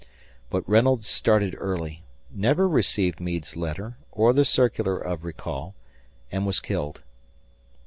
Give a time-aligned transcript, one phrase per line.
[0.49, 2.01] But Reynolds started early,
[2.31, 5.75] never received Meade's letter or the circular of recall,
[6.31, 7.01] and was killed.